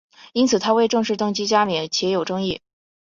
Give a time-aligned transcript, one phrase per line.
[0.33, 2.59] 因为他未正式登基加冕且有争议。